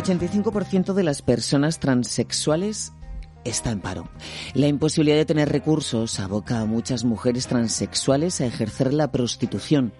[0.00, 2.94] El 85% de las personas transexuales
[3.44, 4.08] está en paro.
[4.54, 9.92] La imposibilidad de tener recursos aboca a muchas mujeres transexuales a ejercer la prostitución,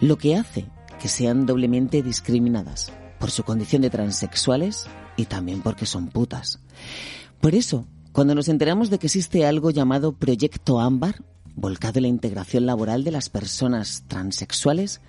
[0.00, 0.66] lo que hace
[1.00, 4.86] que sean doblemente discriminadas por su condición de transexuales
[5.16, 6.60] y también porque son putas.
[7.40, 11.24] Por eso, cuando nos enteramos de que existe algo llamado Proyecto Ámbar,
[11.56, 15.00] volcado en la integración laboral de las personas transexuales,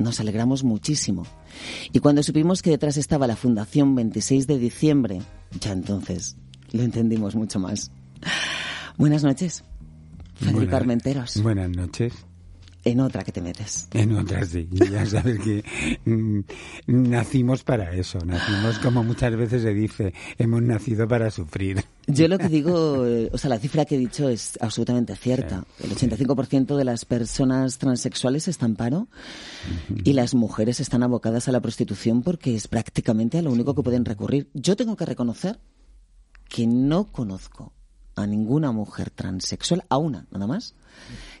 [0.00, 1.24] nos alegramos muchísimo.
[1.92, 5.22] Y cuando supimos que detrás estaba la Fundación 26 de diciembre,
[5.60, 6.36] ya entonces
[6.72, 7.90] lo entendimos mucho más.
[8.96, 9.64] Buenas noches,
[10.34, 11.42] Felipe Armenteros.
[11.42, 12.26] Buenas noches.
[12.84, 13.88] En otra que te metes.
[13.92, 14.68] En otra, sí.
[14.70, 15.64] Ya sabes que
[16.04, 16.40] mm,
[16.86, 18.18] nacimos para eso.
[18.24, 21.84] Nacimos, como muchas veces se dice, hemos nacido para sufrir.
[22.06, 25.64] Yo lo que digo, eh, o sea, la cifra que he dicho es absolutamente cierta.
[25.82, 29.08] El 85% de las personas transexuales están en paro
[30.04, 33.82] y las mujeres están abocadas a la prostitución porque es prácticamente a lo único que
[33.82, 34.48] pueden recurrir.
[34.54, 35.58] Yo tengo que reconocer
[36.48, 37.72] que no conozco
[38.16, 40.74] a ninguna mujer transexual, a una nada más,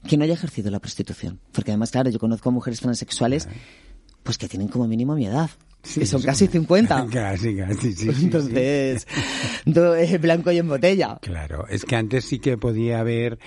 [0.06, 1.40] que no haya ejercido la prostitución.
[1.52, 3.48] Porque además, claro, yo conozco a mujeres transexuales
[4.22, 5.50] pues que tienen como mínimo mi edad.
[5.82, 7.06] Que son casi 50.
[7.10, 8.12] Casi, casi, sí.
[8.12, 9.06] sí, Entonces,
[9.64, 11.18] do- eh, blanco y en botella.
[11.22, 13.38] Claro, es que antes sí que podía haber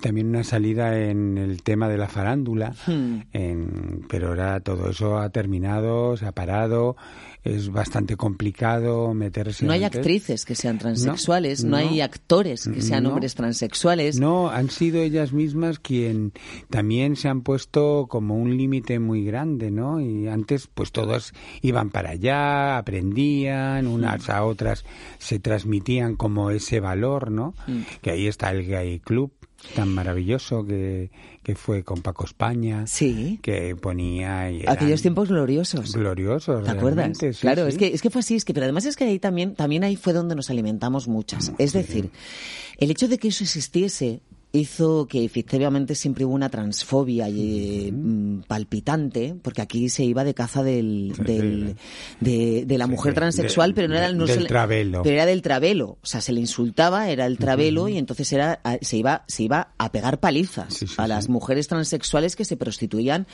[0.00, 3.20] también una salida en el tema de la farándula, Hmm.
[3.32, 6.96] en- pero ahora todo eso ha terminado, se ha parado,
[7.44, 9.66] es bastante complicado meterse.
[9.66, 9.98] No hay antes.
[9.98, 11.76] actrices que sean transexuales, no, no.
[11.76, 13.10] hay actores que sean No.
[13.10, 14.18] hombres transexuales.
[14.20, 16.32] No, han sido ellas mismas quien
[16.70, 20.00] también se han puesto como un límite muy grande, ¿no?
[20.00, 24.84] Y antes, pues todas iban para allá, aprendían, unas a otras
[25.18, 27.54] se transmitían como ese valor, ¿no?
[28.00, 29.32] Que ahí está el Gay Club
[29.76, 31.12] tan maravilloso que,
[31.44, 33.38] que fue con Paco España, Sí.
[33.42, 35.94] que ponía y Aquellos tiempos gloriosos.
[35.94, 37.16] gloriosos, ¿Te acuerdas?
[37.18, 37.68] sí, claro, sí.
[37.68, 39.84] es que es que fue así, es que pero además es que ahí también también
[39.84, 41.52] ahí fue donde nos alimentamos muchas.
[41.58, 42.10] Es decir,
[42.78, 44.20] el hecho de que eso existiese
[44.54, 50.24] hizo que efectivamente siempre hubo una transfobia y, eh, mm, palpitante, porque aquí se iba
[50.24, 51.76] de caza del, del-
[52.20, 55.02] de, de la mujer transexual, de- pero no era no del se travelo.
[55.02, 58.60] pero era del travelo, o sea, se le insultaba, era el travelo y entonces era
[58.82, 62.56] se iba se iba a pegar palizas Sí, sí, a las mujeres transexuales que se
[62.58, 63.26] prostituían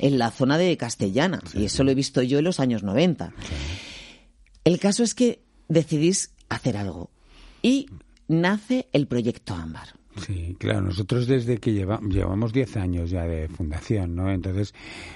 [0.00, 1.40] en la zona de Castellana.
[1.54, 3.32] Y eso lo he visto yo en los años 90.
[4.64, 7.10] El caso es que decidís hacer algo.
[7.62, 7.86] Y
[8.28, 9.88] nace el proyecto Ámbar.
[10.16, 14.30] Sí, claro, nosotros desde que lleva- llevamos 10 años ya de fundación, ¿no?
[14.30, 14.72] Entonces,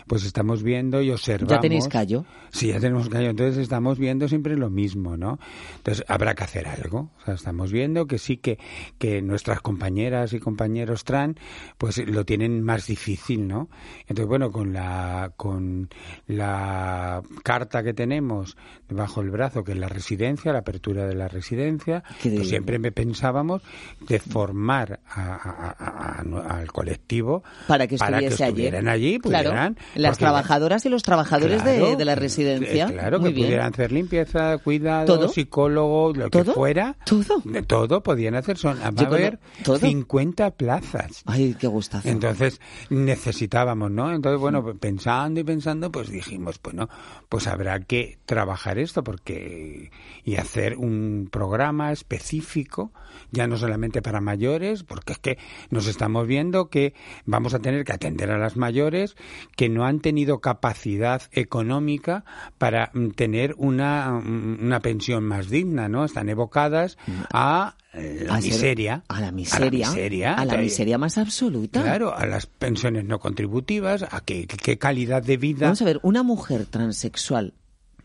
[0.06, 1.50] pues estamos viendo y observamos.
[1.56, 2.24] ¿Ya tenéis callo?
[2.50, 3.30] Sí, ya tenemos callo.
[3.30, 5.38] Entonces estamos viendo siempre lo mismo, ¿no?
[5.76, 7.10] Entonces habrá que hacer algo.
[7.20, 8.58] O sea, estamos viendo que sí que,
[8.98, 11.36] que nuestras compañeras y compañeros trans,
[11.76, 13.68] pues lo tienen más difícil, ¿no?
[14.02, 15.88] Entonces, bueno, con la, con
[16.26, 18.56] la carta que tenemos
[18.88, 22.02] bajo el brazo, que es la residencia, la apertura de la residencia,
[22.36, 23.62] pues siempre me pensábamos
[24.08, 26.22] de formar a- a- a-
[26.52, 28.50] a- al colectivo Para que estuviese allí.
[28.64, 32.86] estuvieran allí, pudieran, las porque- trabajadoras y los trabajadores de- Claro, de, la residencia.
[32.88, 33.46] eh, Claro, Muy que bien.
[33.46, 35.28] pudieran hacer limpieza, cuidado, ¿Todo?
[35.28, 36.96] psicólogo, lo que fuera.
[37.04, 37.40] ¿Todo?
[37.44, 38.56] De todo podían hacer.
[38.58, 39.78] Son, va a haber ¿todo?
[39.78, 41.22] 50 plazas.
[41.26, 42.08] Ay, qué gustazo.
[42.08, 42.60] Entonces
[42.90, 44.12] necesitábamos, ¿no?
[44.12, 44.78] Entonces, bueno, Mm.
[44.78, 46.88] pensando y pensando, pues dijimos, bueno,
[47.28, 49.90] pues habrá que trabajar esto porque
[50.24, 52.92] y hacer un programa específico,
[53.30, 55.38] ya no solamente para mayores, porque es que
[55.70, 56.94] nos estamos viendo que
[57.26, 59.16] vamos a tener que atender a las mayores
[59.56, 62.24] que no han tenido capacidad económica
[62.58, 66.04] para mm, tener una, mm, una pensión más digna, ¿no?
[66.04, 66.98] Están evocadas
[67.32, 69.04] a eh, la A ser- miseria.
[69.08, 69.88] A la miseria.
[70.32, 71.82] A la Entonces, miseria más absoluta.
[71.82, 75.66] Claro, a las pensiones no contributivas, a qué, qué calidad de vida.
[75.66, 77.54] Vamos a ver, una mujer transexual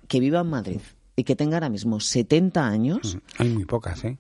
[0.08, 0.80] que viva en Madrid
[1.16, 4.18] y que tenga ahora mismo 70 años, Hay muy pocas, ¿eh?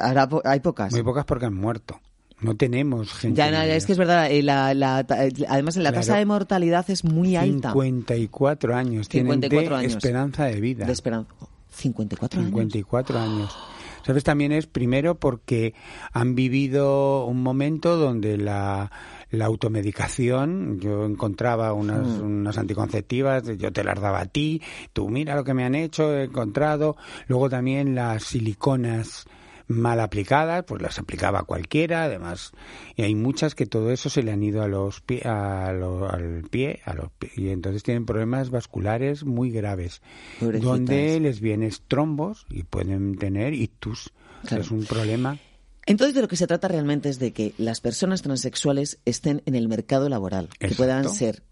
[0.00, 0.92] Ahora po- hay pocas.
[0.92, 2.00] Muy pocas porque han muerto.
[2.40, 3.36] No tenemos gente.
[3.38, 5.18] Ya, no, es que es verdad, eh, la, la- ta-
[5.48, 5.96] además la Claro.
[6.06, 7.70] tasa de mortalidad es muy alta.
[7.72, 9.92] 54 años tienen 54 de años.
[9.94, 10.86] esperanza de vida.
[10.86, 11.30] De esperanza.
[11.70, 12.50] 54 años.
[12.50, 13.56] 54 años.
[14.04, 14.24] ¿Sabes?
[14.24, 15.74] También es primero porque
[16.12, 18.90] han vivido un momento donde la,
[19.30, 22.22] la automedicación, yo encontraba unas, Hmm.
[22.40, 24.60] unas anticonceptivas, yo te las daba a ti,
[24.92, 26.96] tú mira lo que me han hecho, he encontrado.
[27.28, 29.26] Luego también las siliconas
[29.74, 32.52] mal aplicadas, pues las aplicaba cualquiera, además,
[32.96, 36.08] y hay muchas que todo eso se le han ido a los pie, a lo-
[36.10, 40.02] al pie, a los pi- y entonces tienen problemas vasculares muy graves,
[40.40, 40.64] Pobrecitas.
[40.72, 44.12] donde les vienen trombos y pueden tener ictus.
[44.46, 44.62] Claro.
[44.62, 45.38] Es un problema
[45.86, 49.54] Entonces, de lo que se trata realmente es de que las personas transexuales estén en
[49.56, 51.42] el mercado laboral, que puedan ser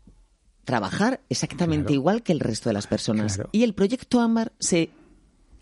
[0.64, 1.94] trabajar exactamente Claro.
[1.94, 3.34] igual que el resto de las personas.
[3.34, 3.50] Claro.
[3.52, 4.90] Y el proyecto Ámbar se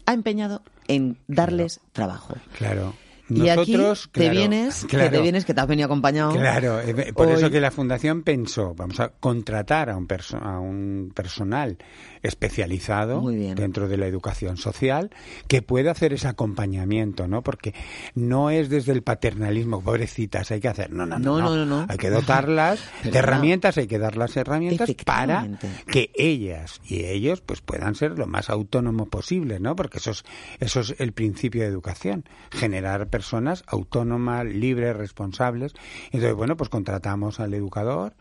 [0.06, 2.34] ha empeñado en darles trabajo.
[2.56, 2.94] Claro.
[3.30, 6.32] Y Nosotros, aquí te claro, vienes, que te vienes, que te has venido acompañado.
[6.32, 10.40] Claro, eh, por Hoy- eso que la fundación pensó, vamos a contratar a un, perso-
[10.42, 11.76] a un personal
[12.22, 13.20] especializado
[13.54, 15.10] dentro de la educación social
[15.46, 17.42] que pueda hacer ese acompañamiento, ¿no?
[17.42, 17.74] Porque
[18.14, 21.66] no es desde el paternalismo, pobrecitas, hay que hacer, no, no, no, No, no, no,
[21.66, 21.86] no.
[21.88, 25.46] hay que dotarlas de herramientas, hay que dar las herramientas para
[25.86, 29.74] que ellas y ellos pues puedan ser lo más autónomos posible, ¿no?
[29.76, 30.24] Porque eso es,
[30.60, 35.72] eso es el principio de educación, generar personas autónomas, libres, responsables.
[36.12, 38.14] Entonces, bueno, pues contratamos al educador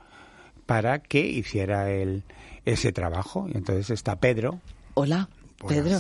[0.66, 2.24] para que hiciera el,
[2.66, 3.48] ese trabajo.
[3.48, 4.60] Y entonces está Pedro.
[4.96, 5.30] Hola,
[5.60, 6.00] Pues- Pedro.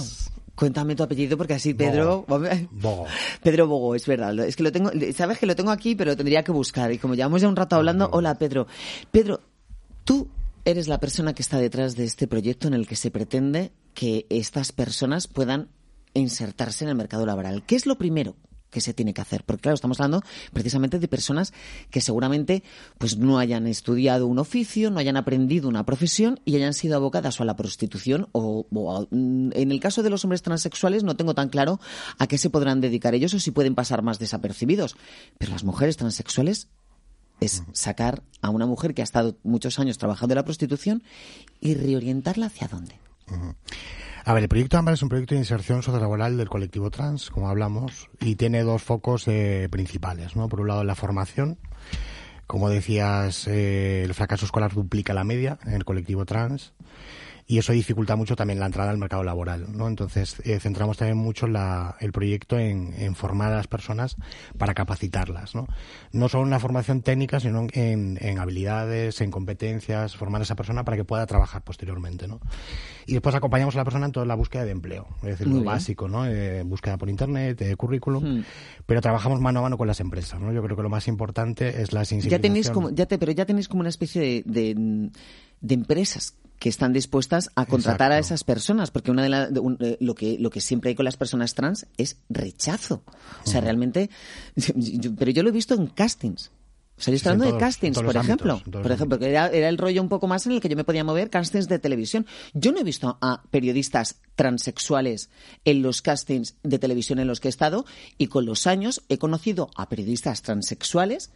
[0.55, 2.25] Cuéntame tu apellido porque así Pedro...
[2.27, 3.05] Bogo.
[3.43, 4.39] Pedro Bogo, es verdad.
[4.39, 6.91] Es que lo tengo, sabes que lo tengo aquí, pero tendría que buscar.
[6.91, 8.65] Y como llevamos ya un rato hablando, hola Pedro.
[9.11, 9.39] Pedro,
[10.05, 10.27] tú
[10.65, 14.25] eres la persona que está detrás de este proyecto en el que se pretende que
[14.31, 15.67] estas personas puedan
[16.15, 17.63] insertarse en el mercado laboral.
[17.67, 18.35] ¿Qué es lo primero
[18.69, 19.43] que se tiene que hacer?
[19.45, 20.23] Porque claro, estamos hablando
[20.53, 21.53] precisamente de personas
[21.89, 22.63] que seguramente
[22.97, 27.39] pues no hayan estudiado un oficio, no hayan aprendido una profesión y hayan sido abocadas
[27.39, 31.03] o a la prostitución o, o a- mm, en el caso de los hombres transexuales
[31.03, 31.79] no tengo tan claro
[32.17, 34.95] a qué se podrán dedicar ellos o si pueden pasar más desapercibidos.
[35.37, 36.67] Pero las mujeres transexuales
[37.39, 41.03] es sacar a una mujer que ha estado muchos años trabajando en la prostitución
[41.61, 42.99] y reorientarla hacia dónde.
[44.27, 47.47] A ver, el proyecto AMBAR es un proyecto de inserción sociolaboral del colectivo trans, como
[47.47, 50.49] hablamos, y tiene dos focos eh, principales, ¿no?
[50.49, 51.57] Por un lado, la formación.
[52.45, 56.73] Como decías, eh, el fracaso escolar duplica la media en el colectivo trans
[57.49, 59.87] y eso dificulta mucho también la entrada al mercado laboral, ¿no?
[59.87, 64.17] Entonces, eh, centramos también mucho la- el proyecto en, en formar a las personas
[64.57, 65.65] para capacitarlas, ¿no?
[66.11, 70.55] No solo en la formación técnica, sino en, en habilidades, en competencias, formar a esa
[70.55, 72.41] persona para que pueda trabajar posteriormente, ¿no?
[73.05, 75.59] Y después acompañamos a la persona en toda la búsqueda de empleo, es decir, Muy
[75.59, 75.73] lo bien.
[75.73, 76.25] básico, ¿no?
[76.25, 78.43] Eh, búsqueda por internet, eh, currículum, Hmm.
[78.85, 80.51] pero trabajamos mano a mano con las empresas, ¿no?
[80.51, 82.41] Yo creo que lo más importante es la Ya sensibilización.
[82.41, 85.09] tenéis como, ya te, pero ya tenéis como una especie de, de,
[85.61, 89.59] de empresas que están dispuestas a contratar a esas personas, porque una de, la- de
[89.59, 93.03] un- eh, lo que lo que siempre hay con las personas trans es rechazo.
[93.45, 94.09] O sea, realmente,
[94.55, 96.51] yo- pero yo lo he visto en castings.
[96.97, 98.53] O sea, yo estoy Sí, hablando de todos- castings, por ejemplo.
[98.53, 100.75] ámbitos, por ejemplo, que era, era el rollo un poco más en el que yo
[100.75, 102.25] me podía mover, castings de televisión.
[102.55, 105.29] Yo no he visto a periodistas transexuales
[105.63, 107.85] en los castings de televisión en los que he estado
[108.17, 111.29] y con los años he conocido a periodistas transexuales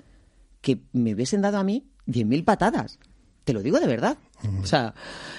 [0.62, 2.98] que me hubiesen dado a mí 10.000 patadas.
[3.44, 4.18] Te lo digo de verdad.
[4.62, 4.94] O sea,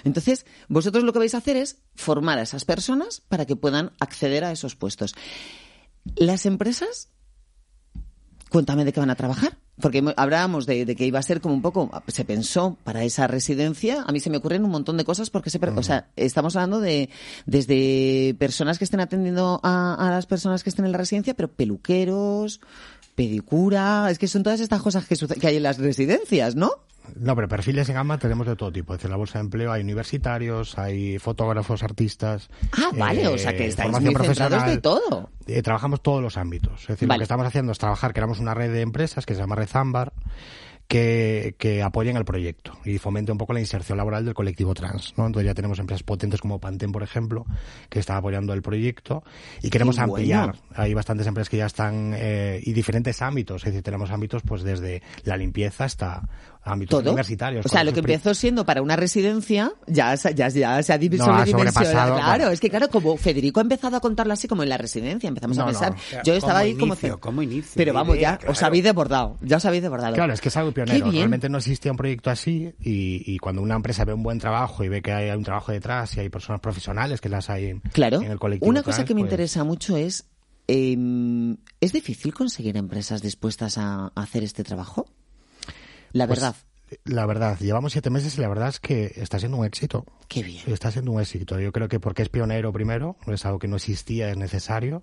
[0.05, 3.93] entonces, vosotros lo que vais a hacer es formar a esas personas para que puedan
[4.01, 5.15] acceder a esos puestos.
[6.17, 7.09] Las empresas,
[8.51, 9.59] cuéntame de qué van a trabajar.
[9.81, 13.27] Porque hablábamos de, de que iba a ser como un poco, se pensó para esa
[13.27, 16.55] residencia, a mí se me ocurren un montón de cosas porque se, o sea, estamos
[16.57, 17.09] hablando de
[17.47, 21.51] desde personas que estén atendiendo a, a las personas que estén en la residencia, pero
[21.51, 22.61] peluqueros,
[23.15, 26.73] pedicura, es que son todas estas cosas que, hay en las residencias, ¿no?
[27.17, 28.95] No, pero perfiles en gama tenemos de todo tipo.
[28.95, 32.49] Es decir, en la bolsa de empleo hay universitarios, hay fotógrafos, artistas.
[32.73, 34.71] Ah, vale, o sea que eh, estáis muy profesional.
[34.71, 35.31] de todo.
[35.47, 36.83] Eh, trabajamos todos los ámbitos.
[36.83, 37.19] Es decir, Vale.
[37.19, 39.71] lo que estamos haciendo es trabajar, creamos una red de empresas que se llama Red
[39.75, 40.13] Ámbar,
[40.89, 45.15] que, que apoyen el proyecto y fomente un poco la inserción laboral del colectivo trans.
[45.17, 45.27] ¿no?
[45.27, 47.47] Entonces ya tenemos empresas potentes como Pantene, por ejemplo,
[47.89, 49.23] que está apoyando el proyecto
[49.63, 50.51] y queremos ampliar.
[50.51, 50.63] bueno.
[50.75, 53.63] Hay bastantes empresas que ya están eh, y diferentes ámbitos.
[53.63, 56.29] Es decir, tenemos ámbitos pues desde la limpieza hasta
[56.65, 57.11] ámbitos Todo.
[57.11, 57.67] universitarios.
[57.67, 60.99] O sea, lo que empezó siendo para una residencia, ya, se- ya, ya se ha
[60.99, 61.53] divi- No, Claro,
[62.39, 62.51] bueno.
[62.51, 65.59] es que claro, como Federico ha empezado a contarlo así como en la residencia, empezamos
[65.59, 65.73] a No, no.
[65.73, 65.93] pensar.
[65.95, 66.95] O sea, Yo estaba ahí como.
[66.95, 68.53] inicio, como inicio, Pero vamos, idea, ya claro.
[68.53, 69.39] os habéis desbordado.
[69.43, 70.15] Ya os habéis desbordado.
[70.15, 71.11] Claro, es que es algo pionero.
[71.11, 74.85] Realmente no existía un proyecto así y, y cuando una empresa ve un buen trabajo
[74.85, 77.81] y ve que hay un trabajo detrás y hay personas profesionales que las hay en,
[77.93, 78.21] Claro.
[78.23, 78.69] en el colectivo.
[78.71, 80.27] Una cosa trans, que me pues, interesa mucho es.
[80.69, 80.97] eh,
[81.81, 85.07] ¿Es difícil conseguir empresas dispuestas a, a hacer este trabajo?
[86.13, 86.57] La pues, verdad.
[87.05, 90.05] La verdad, llevamos siete meses y la verdad es que está siendo un éxito.
[90.29, 90.63] Qué bien.
[90.67, 91.59] Está siendo un éxito.
[91.59, 95.03] Yo creo que porque es pionero primero, es algo que no existía, es necesario.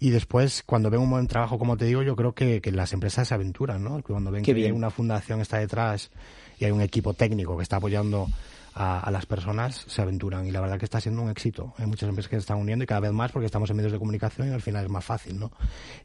[0.00, 2.92] Y después, cuando ven un buen trabajo, como te digo, yo creo que, que las
[2.92, 4.02] empresas se aventuran, ¿no?
[4.02, 6.10] Cuando ven que una fundación está detrás
[6.58, 8.28] y hay un equipo técnico que está apoyando
[8.74, 10.46] a, las personas, se aventuran.
[10.46, 11.74] Y la verdad que está siendo un éxito.
[11.78, 13.92] Hay muchas empresas que se están uniendo y cada vez más porque estamos en medios
[13.92, 15.50] de comunicación y al final es más fácil, ¿no?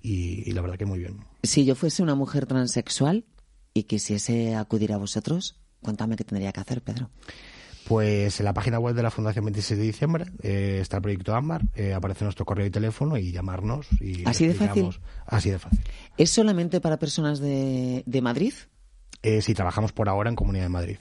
[0.01, 1.19] Y, y la verdad que muy bien.
[1.43, 3.25] Si yo fuese una mujer transexual
[3.73, 7.09] y quisiese acudir a vosotros, cuéntame qué tendría que hacer, Pedro.
[7.87, 11.35] Pues en la página web de la Fundación 26 de diciembre eh, está el proyecto
[11.35, 13.87] AMBAR, eh, aparece nuestro correo y teléfono y llamarnos.
[13.99, 14.89] Y ¿Así de fácil?
[15.25, 15.81] Así de fácil.
[16.17, 18.53] ¿Es solamente para personas de, de Madrid?
[19.21, 20.97] Eh, sí, trabajamos por ahora en Comunidad de Madrid.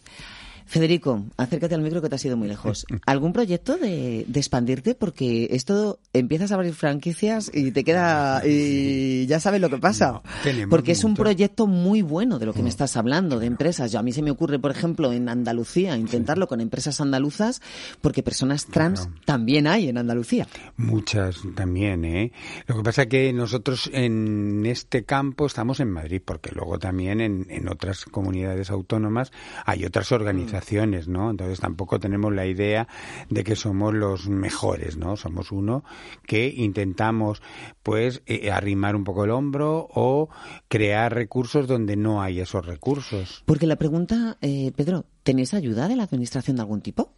[0.73, 2.87] Federico, acércate al micro que te has ido muy lejos.
[3.05, 4.95] ¿Algún proyecto de, expandirte?
[4.95, 10.23] Porque esto empiezas a abrir franquicias y te queda y ya sabes lo que pasa.
[10.71, 13.93] Porque es un proyecto muy bueno de lo que me estás hablando, de empresas.
[13.93, 17.61] Yo, a mí se me ocurre, por ejemplo, en Andalucía, intentarlo con empresas andaluzas,
[18.01, 20.49] porque personas trans también hay en Andalucía.
[20.79, 22.33] Muchas también, ¿eh?
[22.67, 27.21] Lo que pasa es que nosotros en este campo estamos en Madrid, porque luego también
[27.21, 29.33] en, en otras comunidades autónomas
[29.67, 30.62] hay otras organizaciones
[31.09, 31.31] ¿no?
[31.31, 32.89] Entonces tampoco tenemos la idea
[33.29, 35.17] de que somos los mejores, ¿no?
[35.17, 35.85] Somos uno
[36.27, 37.43] que intentamos,
[37.83, 40.29] pues, eh, arrimar un poco el hombro o
[40.69, 43.43] crear recursos donde no hay esos recursos.
[43.47, 47.13] Porque la pregunta, eh, Pedro, ¿tenéis ayuda de la administración de algún tipo?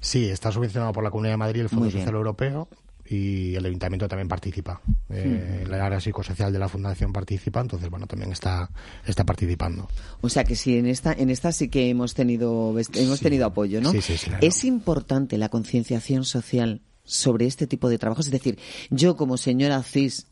[0.00, 2.68] Sí, está subvencionado por la Comunidad de Madrid el Fondo Social Europeo
[3.08, 4.80] y el ayuntamiento también participa.
[5.10, 8.70] Eh, La área psicosocial de la fundación participa, entonces bueno, también está
[9.06, 9.88] está participando.
[10.20, 13.80] O sea que sí en esta en esta sí que hemos tenido hemos tenido apoyo,
[13.80, 13.92] ¿no?
[13.92, 18.58] Sí, sí, sí, Es importante la concienciación social sobre este tipo de trabajos, es decir,
[18.90, 20.26] yo como señora cis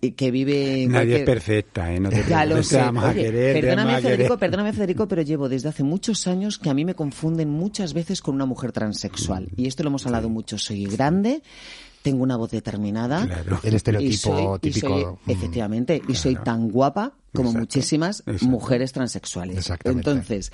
[0.00, 1.98] que vive nadie es perfecta ¿eh?
[1.98, 2.78] no te ya lo sé.
[2.78, 7.50] perdóname Federico perdóname Federico pero llevo desde hace muchos años que a mí me confunden
[7.50, 9.48] muchas veces con una mujer transexual.
[9.56, 10.58] Y esto lo hemos hablado mucho.
[10.58, 11.42] Soy grande
[12.02, 13.60] tengo una voz determinada claro.
[13.62, 15.18] el estereotipo típico.
[15.26, 15.30] mm.
[15.30, 19.70] efectivamente y soy tan guapa como muchísimas mujeres transexuales.
[19.84, 20.52] Entonces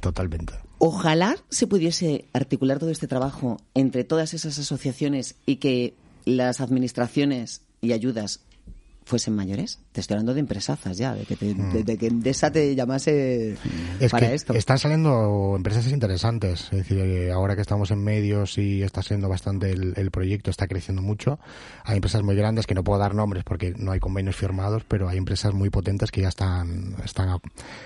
[0.00, 0.54] totalmente.
[0.78, 7.62] ojalá se pudiese articular todo este trabajo entre todas esas asociaciones y que las administraciones
[7.80, 8.40] y ayudas
[9.04, 9.80] fuesen mayores.
[9.92, 11.84] Te estoy hablando de empresazas ya, de que, te, mm.
[11.84, 13.56] de, que Endesa te llamase
[14.10, 14.54] para esto.
[14.54, 16.64] Están saliendo empresas interesantes.
[16.64, 20.66] Es decir, eh, ahora que estamos en medios y está siendo bastante el, proyecto, está
[20.66, 21.38] creciendo mucho.
[21.84, 25.08] Hay empresas muy grandes que no puedo dar nombres porque no hay convenios firmados, pero
[25.08, 27.40] hay empresas muy potentes que ya están, están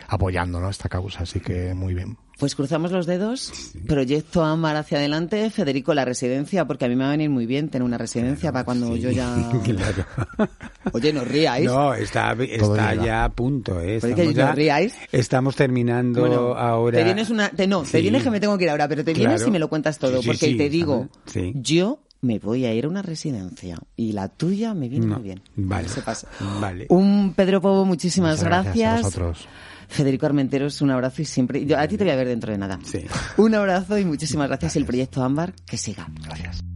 [0.09, 0.71] apoyando ¿no?
[0.71, 1.23] esta causa.
[1.23, 2.17] Así que muy bien.
[2.39, 3.73] Pues cruzamos los dedos.
[3.87, 5.49] Proyecto Amar hacia adelante.
[5.49, 8.53] Federico, la residencia, porque a mí me va a venir muy bien tener una residencia
[8.53, 9.35] para cuando yo ya.
[10.93, 11.65] Oye, no ríais.
[11.65, 13.81] No, está, está ya a punto.
[13.81, 13.97] ¿eh?
[13.97, 14.95] Estamos, ya, ríais.
[15.13, 16.99] estamos terminando ahora.
[16.99, 17.51] Te vienes una.
[17.67, 19.69] no, te vienes que me tengo que ir ahora, pero te vienes y me lo
[19.69, 20.21] cuentas todo.
[20.23, 21.09] porque te digo,
[21.55, 25.43] yo me voy a ir a una residencia y la tuya me viene muy bien.
[25.55, 25.89] Vale.
[25.89, 26.29] Se pasa.
[26.61, 26.87] Vale.
[26.91, 28.75] Un Pedro Pobo, muchísimas gracias.
[28.77, 28.99] gracias.
[28.99, 29.49] A vosotros.
[29.89, 31.65] Federico Armenteros, un abrazo y siempre.
[31.65, 32.79] Yo, a ti te voy a ver dentro de nada.
[32.85, 33.05] Sí.
[33.37, 34.77] Un abrazo y muchísimas gracias.
[34.77, 36.09] El proyecto Ámbar, que siga.
[36.25, 36.76] Gracias.